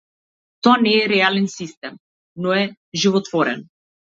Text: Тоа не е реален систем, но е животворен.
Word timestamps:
Тоа 0.63 0.77
не 0.85 0.93
е 1.01 1.11
реален 1.11 1.45
систем, 1.57 1.99
но 2.41 2.57
е 2.63 2.67
животворен. 3.05 3.67